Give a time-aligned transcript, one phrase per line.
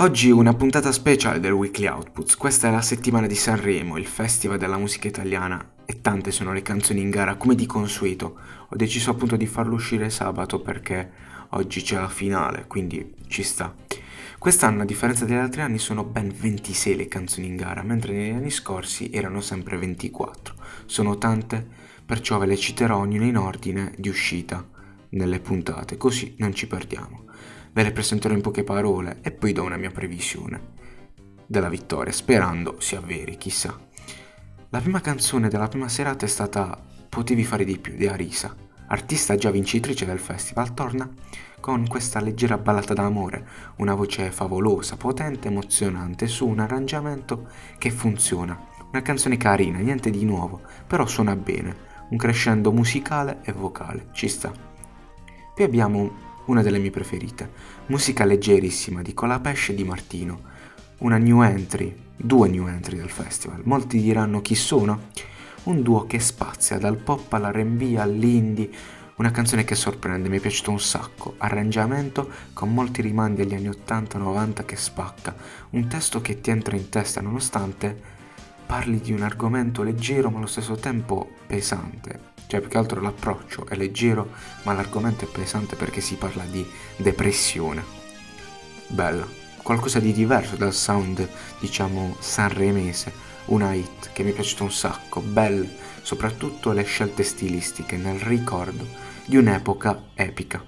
[0.00, 2.36] Oggi una puntata speciale del Weekly Outputs.
[2.36, 6.62] Questa è la settimana di Sanremo, il festival della musica italiana e tante sono le
[6.62, 8.38] canzoni in gara, come di consueto.
[8.68, 11.10] Ho deciso appunto di farlo uscire sabato perché
[11.50, 13.74] oggi c'è la finale, quindi ci sta.
[14.38, 18.36] Quest'anno, a differenza degli altri anni, sono ben 26 le canzoni in gara, mentre negli
[18.36, 20.54] anni scorsi erano sempre 24.
[20.86, 21.66] Sono tante,
[22.06, 24.64] perciò ve le citerò ognuna in ordine di uscita
[25.08, 27.24] nelle puntate, così non ci perdiamo
[27.78, 30.72] ve le presenterò in poche parole e poi do una mia previsione
[31.46, 33.78] della vittoria, sperando si avveri, chissà.
[34.70, 36.76] La prima canzone della prima serata è stata
[37.08, 38.52] Potevi fare di più di Arisa,
[38.88, 41.08] artista già vincitrice del festival, torna
[41.60, 43.46] con questa leggera ballata d'amore,
[43.76, 48.60] una voce favolosa, potente, emozionante, su un arrangiamento che funziona.
[48.90, 51.76] Una canzone carina, niente di nuovo, però suona bene,
[52.10, 54.52] un crescendo musicale e vocale, ci sta.
[55.54, 57.50] Poi abbiamo una delle mie preferite.
[57.86, 60.40] Musica leggerissima di Colapesce e di Martino.
[60.98, 63.60] Una new entry, due new entry del festival.
[63.64, 65.10] Molti diranno chi sono?
[65.64, 68.70] Un duo che spazia dal pop all'R&B all'indie,
[69.16, 73.68] una canzone che sorprende, mi è piaciuto un sacco, arrangiamento con molti rimandi agli anni
[73.68, 75.34] 80-90 che spacca,
[75.70, 78.16] un testo che ti entra in testa nonostante
[78.64, 83.66] parli di un argomento leggero ma allo stesso tempo pesante, cioè più che altro l'approccio
[83.68, 84.30] è leggero
[84.62, 87.84] ma l'argomento è pesante perché si parla di depressione.
[88.88, 89.28] Bella,
[89.62, 91.28] qualcosa di diverso dal sound
[91.60, 93.12] diciamo sanremese,
[93.46, 95.68] una hit che mi è piaciuta un sacco, belle,
[96.00, 98.86] soprattutto le scelte stilistiche nel ricordo
[99.26, 100.64] di un'epoca epica.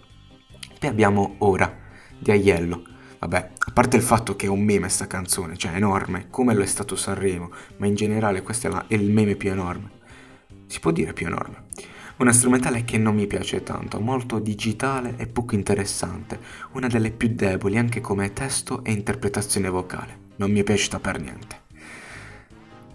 [0.79, 1.75] Poi abbiamo Ora
[2.19, 2.85] di Aiello.
[3.21, 6.63] Vabbè, a parte il fatto che è un meme sta canzone, cioè enorme, come lo
[6.63, 9.99] è stato Sanremo, ma in generale questo è, la, è il meme più enorme
[10.71, 11.65] si può dire più enorme.
[12.19, 16.39] Una strumentale che non mi piace tanto, molto digitale e poco interessante,
[16.73, 20.29] una delle più deboli anche come testo e interpretazione vocale.
[20.37, 21.63] Non mi è piaciuta per niente.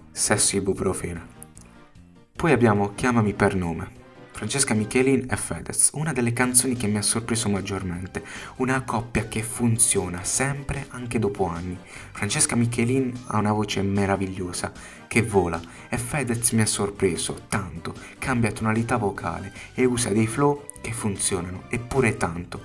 [0.09, 1.33] Sesso ibuprofene.
[2.33, 3.91] Poi abbiamo Chiamami per nome,
[4.35, 8.21] Francesca Michelin e Fedez, una delle canzoni che mi ha sorpreso maggiormente,
[8.57, 11.77] una coppia che funziona sempre anche dopo anni.
[12.11, 14.73] Francesca Michelin ha una voce meravigliosa
[15.07, 15.57] che vola
[15.87, 21.63] e Fedez mi ha sorpreso tanto, cambia tonalità vocale e usa dei flow che funzionano,
[21.69, 22.61] eppure tanto.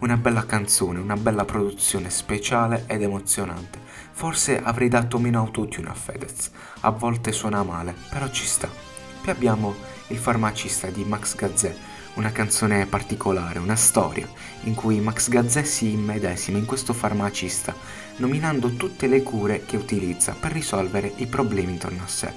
[0.00, 3.80] Una bella canzone, una bella produzione speciale ed emozionante.
[4.12, 6.50] Forse avrei dato meno autotune a Fedez,
[6.80, 8.95] a volte suona male, però ci sta.
[9.22, 9.74] Poi abbiamo
[10.08, 11.74] il farmacista di Max Gazzè,
[12.14, 14.28] una canzone particolare, una storia,
[14.62, 17.74] in cui Max Gazzè si immedesima in questo farmacista,
[18.16, 22.32] nominando tutte le cure che utilizza per risolvere i problemi intorno a sé.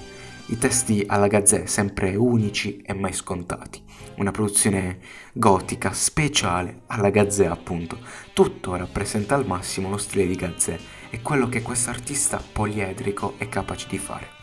[0.47, 3.83] I testi alla Gazzè sempre unici e mai scontati.
[4.15, 4.97] Una produzione
[5.31, 7.99] gotica, speciale, alla Gazzè appunto.
[8.33, 10.77] Tutto rappresenta al massimo lo stile di Gazzè
[11.11, 14.38] e quello che questo artista poliedrico è capace di fare.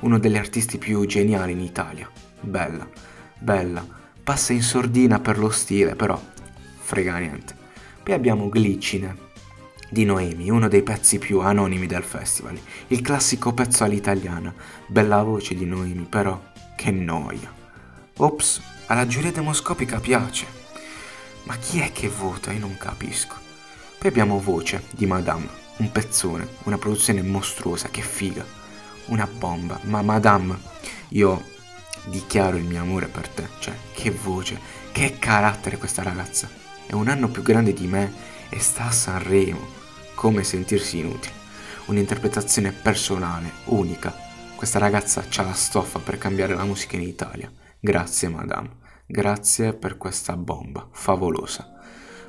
[0.00, 2.88] Uno degli artisti più geniali in Italia bella,
[3.38, 3.86] bella,
[4.22, 6.20] passa in sordina per lo stile, però
[6.78, 7.54] frega niente.
[8.02, 9.24] Poi abbiamo Glicine
[9.88, 12.58] di Noemi, uno dei pezzi più anonimi del festival,
[12.88, 14.54] il classico pezzo all'italiana,
[14.86, 16.40] bella voce di Noemi, però
[16.76, 17.52] che noia.
[18.18, 20.46] Ops, alla giuria demoscopica piace.
[21.44, 22.52] Ma chi è che vota?
[22.52, 23.34] Io non capisco.
[23.98, 28.44] Poi abbiamo Voce di Madame, un pezzone, una produzione mostruosa, che figa,
[29.06, 29.78] una bomba.
[29.82, 30.58] Ma Madame,
[31.08, 31.42] io
[32.06, 33.48] dichiaro il mio amore per te.
[33.58, 34.58] Cioè, che voce,
[34.92, 36.48] che carattere questa ragazza.
[36.86, 38.12] È un anno più grande di me
[38.48, 39.74] e sta a Sanremo.
[40.14, 41.34] Come sentirsi inutile.
[41.86, 44.14] Un'interpretazione personale, unica.
[44.56, 47.50] Questa ragazza ha la stoffa per cambiare la musica in Italia.
[47.78, 48.84] Grazie, madame.
[49.06, 51.74] Grazie per questa bomba favolosa.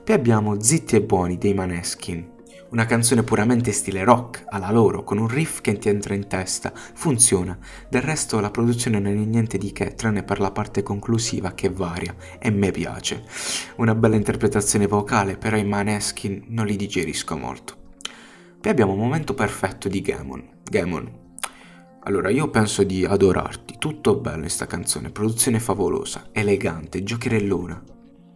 [0.04, 2.37] Poi abbiamo Zitti e Buoni dei Maneskin,
[2.70, 6.74] una canzone puramente stile rock, alla loro, con un riff che ti entra in testa,
[6.74, 7.58] funziona.
[7.90, 11.70] Del resto la produzione non è niente di che, tranne per la parte conclusiva che
[11.70, 13.24] varia, e me piace.
[13.78, 17.76] Una bella interpretazione vocale, però i Maneskin non li digerisco molto.
[18.60, 20.44] Poi abbiamo un momento perfetto di Gamon.
[20.64, 21.26] Gamon.
[22.02, 27.84] Allora, io penso di adorarti, tutto bello in sta canzone, produzione favolosa, elegante, giocherellona,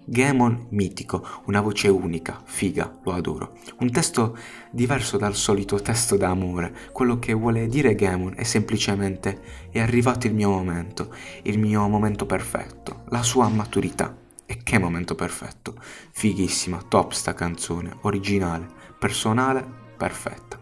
[0.03, 3.53] Gamon mitico, una voce unica, figa, lo adoro.
[3.79, 4.35] Un testo
[4.71, 6.75] diverso dal solito testo d'amore.
[6.91, 11.13] Quello che vuole dire Gamon è semplicemente è arrivato il mio momento,
[11.43, 14.17] il mio momento perfetto, la sua maturità.
[14.45, 15.75] E che momento perfetto.
[16.11, 19.65] Fighissima, top sta canzone, originale, personale,
[19.95, 20.59] perfetta.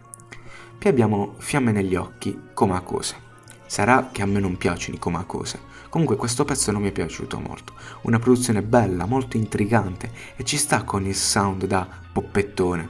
[0.78, 3.29] Poi abbiamo Fiamme negli occhi, come a cose.
[3.70, 5.60] Sarà che a me non piacciono i comacose.
[5.90, 7.74] Comunque questo pezzo non mi è piaciuto molto.
[8.02, 12.90] Una produzione bella, molto intrigante e ci sta con il sound da poppettone.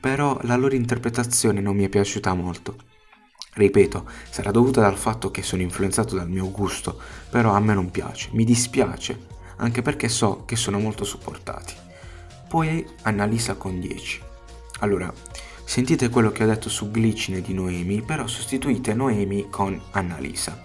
[0.00, 2.76] però la loro interpretazione non mi è piaciuta molto.
[3.54, 7.00] Ripeto, sarà dovuta dal fatto che sono influenzato dal mio gusto,
[7.30, 9.26] però a me non piace, mi dispiace,
[9.58, 11.74] anche perché so che sono molto supportati.
[12.48, 14.22] Poi Annalisa con 10.
[14.80, 15.12] Allora,
[15.68, 20.64] sentite quello che ho detto su Glicine di Noemi, però sostituite Noemi con Annalisa.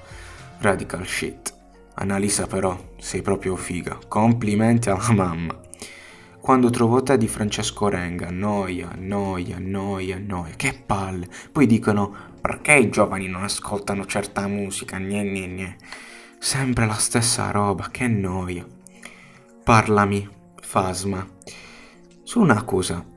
[0.59, 1.53] Radical shit.
[1.95, 4.00] Annalisa però, sei proprio figa.
[4.07, 5.59] Complimenti alla mamma.
[6.39, 11.27] Quando trovo te di Francesco Renga, noia, noia, noia, noia, che palle.
[11.51, 15.77] Poi dicono, perché i giovani non ascoltano certa musica, gne gne gne.
[16.39, 18.65] Sempre la stessa roba, che noia.
[19.65, 20.29] Parlami,
[20.61, 21.27] Fasma.
[22.23, 23.11] Solo una cosa,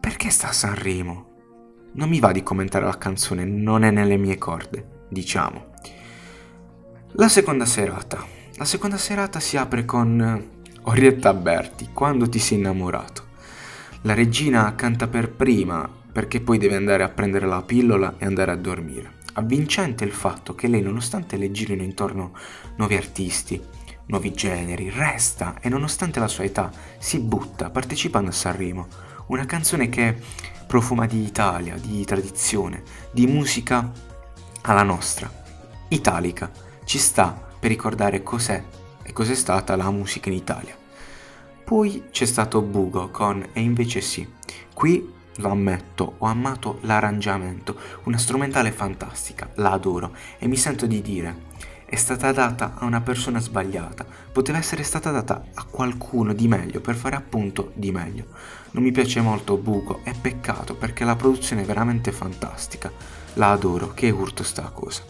[0.00, 1.28] perché sta a Sanremo?
[1.92, 5.66] Non mi va di commentare la canzone, non è nelle mie corde, diciamo.
[7.12, 8.24] La seconda serata.
[8.56, 13.24] La seconda serata si apre con eh, Orietta Berti, quando ti sei innamorato.
[14.02, 18.52] La regina canta per prima perché poi deve andare a prendere la pillola e andare
[18.52, 19.18] a dormire.
[19.34, 22.32] Avvincente il fatto che lei, nonostante le girino intorno
[22.76, 23.60] nuovi artisti,
[24.10, 28.88] nuovi generi, resta e nonostante la sua età si butta partecipando a Sanremo.
[29.26, 30.16] Una canzone che
[30.66, 33.90] profuma di Italia, di tradizione, di musica
[34.62, 35.32] alla nostra,
[35.88, 36.50] italica
[36.84, 38.62] ci sta per ricordare cos'è
[39.02, 40.76] e cos'è stata la musica in Italia.
[41.64, 44.28] Poi c'è stato Bugo con E invece sì.
[44.74, 51.00] Qui lo ammetto, ho amato l'arrangiamento, una strumentale fantastica, la adoro e mi sento di
[51.00, 51.48] dire
[51.90, 56.80] è stata data a una persona sbagliata, poteva essere stata data a qualcuno di meglio
[56.80, 58.26] per fare appunto di meglio.
[58.70, 62.92] Non mi piace molto Bugo, è peccato perché la produzione è veramente fantastica,
[63.34, 65.02] la adoro, che urto sta cosa.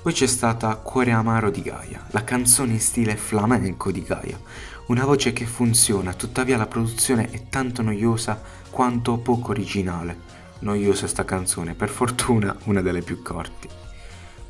[0.00, 4.38] Poi c'è stata Cuore Amaro di Gaia, la canzone in stile flamenco di Gaia,
[4.86, 8.40] una voce che funziona, tuttavia la produzione è tanto noiosa
[8.70, 10.16] quanto poco originale.
[10.60, 13.68] Noiosa sta canzone, per fortuna una delle più corti.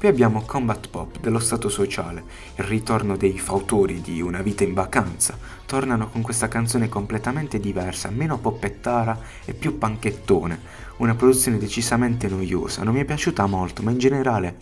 [0.02, 2.24] Poi abbiamo Combat Pop dello Stato Sociale,
[2.56, 5.38] il ritorno dei fautori di Una vita in vacanza.
[5.64, 10.58] Tornano con questa canzone completamente diversa, meno poppettara e più panchettone.
[10.96, 14.56] Una produzione decisamente noiosa, non mi è piaciuta molto, ma in generale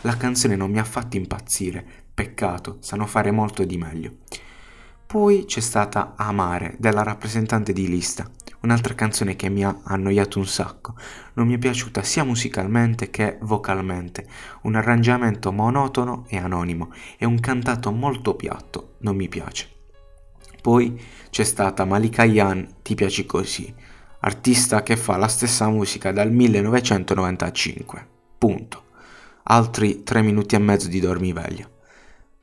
[0.00, 1.84] la canzone non mi ha fatto impazzire.
[2.14, 4.12] Peccato, sanno fare molto di meglio.
[5.06, 8.28] Poi c'è stata Amare della rappresentante di lista,
[8.62, 10.96] un'altra canzone che mi ha annoiato un sacco.
[11.34, 14.26] Non mi è piaciuta sia musicalmente che vocalmente.
[14.62, 18.94] Un arrangiamento monotono e anonimo e un cantato molto piatto.
[18.98, 19.68] Non mi piace.
[20.60, 21.00] Poi
[21.30, 23.72] c'è stata Malika Yan, Ti piaci così,
[24.20, 28.08] artista che fa la stessa musica dal 1995.
[28.38, 28.82] Punto.
[29.44, 31.70] Altri tre minuti e mezzo di dormiveglia.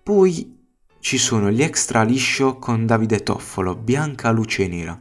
[0.01, 0.52] Poi
[1.03, 4.97] ci sono gli extra liscio con Davide Toffolo, Bianca Luce Nera.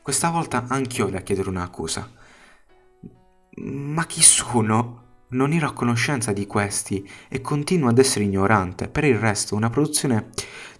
[0.00, 2.10] Questa volta anch'io da chiedere una cosa.
[3.56, 5.02] Ma chi sono?
[5.28, 8.88] Non ero a conoscenza di questi e continuo ad essere ignorante.
[8.88, 10.30] Per il resto, una produzione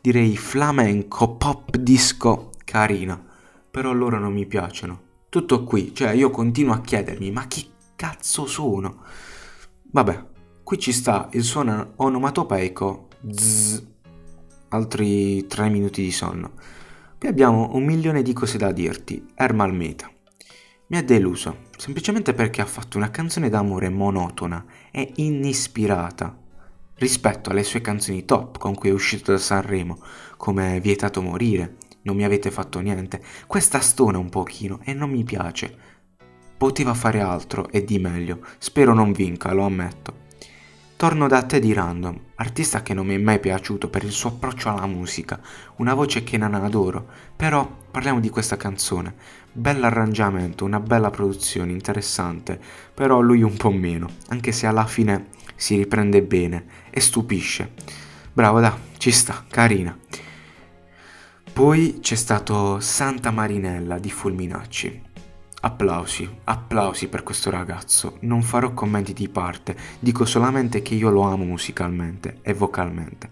[0.00, 3.22] direi flamenco, pop disco carina.
[3.70, 5.02] Però loro non mi piacciono.
[5.28, 9.02] Tutto qui, cioè io continuo a chiedermi, ma chi cazzo sono?
[9.90, 10.24] Vabbè,
[10.62, 13.08] qui ci sta il suono onomatopeico.
[13.30, 13.92] Zzz,
[14.74, 16.52] altri 3 minuti di sonno.
[17.18, 19.24] Qui abbiamo un milione di cose da dirti.
[19.34, 20.10] Ermal Meta.
[20.88, 26.36] Mi ha deluso, semplicemente perché ha fatto una canzone d'amore monotona e inispirata
[26.96, 29.98] rispetto alle sue canzoni top con cui è uscito da Sanremo,
[30.36, 33.22] come Vietato morire, Non mi avete fatto niente.
[33.46, 35.74] Questa stona un pochino e non mi piace.
[36.58, 38.44] Poteva fare altro e di meglio.
[38.58, 40.22] Spero non vinca, lo ammetto.
[40.96, 44.30] Torno da te di Random, artista che non mi è mai piaciuto per il suo
[44.30, 45.40] approccio alla musica,
[45.76, 49.14] una voce che non adoro, però parliamo di questa canzone.
[49.52, 52.60] Bell'arrangiamento, una bella produzione, interessante,
[52.92, 57.72] però lui un po' meno, anche se alla fine si riprende bene e stupisce.
[58.32, 59.96] Bravo, da, ci sta, carina.
[61.52, 65.02] Poi c'è stato Santa Marinella di Fulminacci.
[65.64, 68.18] Applausi, applausi per questo ragazzo.
[68.20, 73.30] Non farò commenti di parte, dico solamente che io lo amo musicalmente e vocalmente.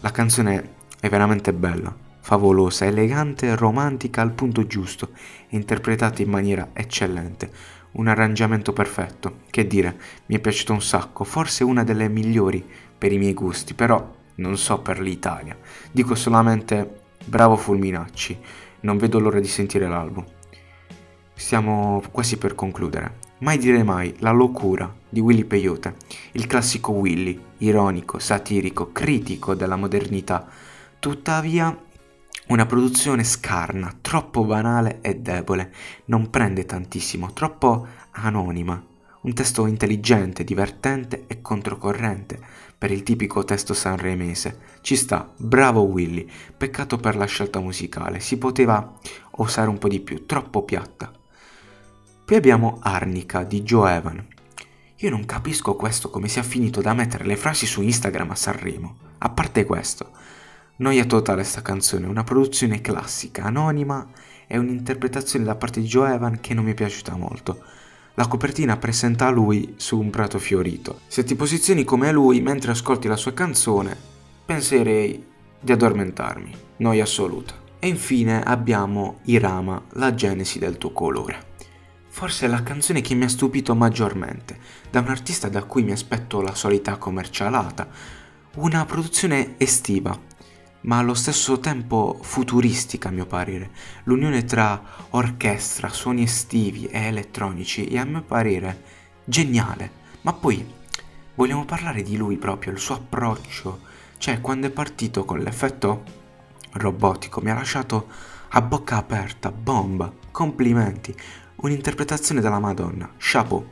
[0.00, 5.10] La canzone è veramente bella, favolosa, elegante, romantica al punto giusto
[5.50, 7.50] interpretata in maniera eccellente.
[7.92, 9.40] Un arrangiamento perfetto.
[9.50, 13.74] Che dire, mi è piaciuto un sacco, forse una delle migliori per i miei gusti,
[13.74, 15.54] però non so per l'Italia.
[15.92, 18.38] Dico solamente bravo Fulminacci.
[18.80, 20.24] Non vedo l'ora di sentire l'album.
[21.44, 23.18] Stiamo quasi per concludere.
[23.40, 25.96] Mai dire mai, la locura di Willy Peyote,
[26.32, 30.48] il classico Willy, ironico, satirico, critico della modernità.
[30.98, 31.78] Tuttavia,
[32.46, 35.70] Una produzione scarna, troppo banale e debole,
[36.06, 38.82] non prende tantissimo, troppo anonima.
[39.20, 42.40] Un testo intelligente, divertente e controcorrente
[42.78, 44.60] per il tipico testo sanremese.
[44.80, 48.94] Ci sta, bravo Willy, peccato per la scelta musicale, si poteva
[49.32, 51.12] osare un po' di più, troppo piatta.
[52.24, 54.26] Poi abbiamo Arnica di Joe Evan.
[54.96, 58.96] Io non capisco questo come sia finito da mettere le frasi su Instagram a Sanremo.
[59.18, 60.10] A parte questo,
[60.76, 64.08] Noia totale sta canzone, una produzione classica, anonima
[64.46, 67.62] e un'interpretazione da parte di Joe Evan che non mi è piaciuta molto.
[68.14, 71.00] La copertina presenta lui su un prato fiorito.
[71.06, 73.94] Se ti posizioni come lui mentre ascolti la sua canzone,
[74.46, 75.22] penserei
[75.60, 76.56] di addormentarmi.
[76.78, 77.52] Noia assoluta.
[77.78, 81.52] E infine abbiamo Irama, la genesi del tuo colore.
[82.14, 84.56] Forse è la canzone che mi ha stupito maggiormente,
[84.88, 87.88] da un artista da cui mi aspetto la solita commercialata,
[88.54, 90.16] una produzione estiva,
[90.82, 93.70] ma allo stesso tempo futuristica a mio parere.
[94.04, 94.80] L'unione tra
[95.10, 98.82] orchestra, suoni estivi e elettronici è a mio parere
[99.24, 99.90] geniale.
[100.20, 100.64] Ma poi
[101.34, 103.80] vogliamo parlare di lui proprio, il suo approccio.
[104.18, 106.04] Cioè, quando è partito con l'effetto
[106.74, 108.06] robotico mi ha lasciato
[108.50, 111.12] a bocca aperta, bomba, complimenti,
[111.64, 113.66] un'interpretazione della Madonna, chapeau.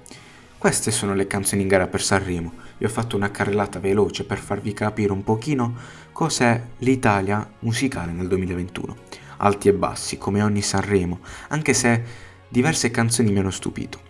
[0.56, 4.38] Queste sono le canzoni in gara per Sanremo vi ho fatto una carrellata veloce per
[4.38, 5.74] farvi capire un pochino
[6.10, 8.96] cos'è l'Italia musicale nel 2021.
[9.38, 12.02] Alti e bassi, come ogni Sanremo, anche se
[12.48, 14.00] diverse canzoni mi hanno stupito.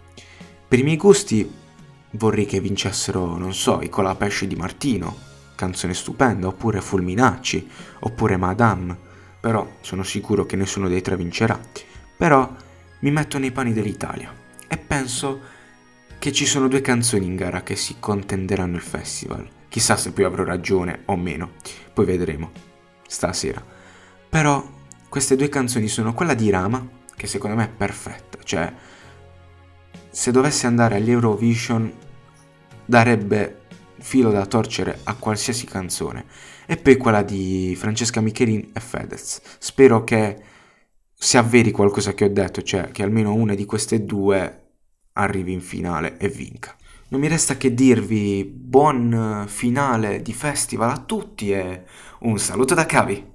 [0.68, 1.50] Per i miei gusti
[2.12, 5.16] vorrei che vincessero, non so, i Colapesce di Martino,
[5.54, 7.68] canzone stupenda, oppure Fulminacci,
[8.00, 8.96] oppure Madame,
[9.40, 11.58] però sono sicuro che nessuno dei tre vincerà.
[12.16, 12.48] Però
[13.02, 14.32] mi metto nei panni dell'Italia
[14.66, 15.40] e penso
[16.18, 19.48] che ci sono due canzoni in gara che si contenderanno il festival.
[19.68, 21.52] Chissà se poi avrò ragione o meno,
[21.92, 22.50] poi vedremo
[23.06, 23.64] stasera.
[24.28, 24.66] Però
[25.08, 28.72] queste due canzoni sono quella di Rama, che secondo me è perfetta, cioè
[30.10, 31.92] se dovesse andare all'Eurovision
[32.84, 33.60] darebbe
[33.98, 36.24] filo da torcere a qualsiasi canzone.
[36.66, 39.40] E poi quella di Francesca Michelin e Fedez.
[39.58, 40.50] Spero che
[41.22, 44.70] si avveri qualcosa che ho detto, cioè che almeno una di queste due
[45.12, 46.76] arrivi in finale e vinca.
[47.10, 51.84] Non mi resta che dirvi buon finale di festival a tutti e
[52.22, 53.31] un saluto da Cavi.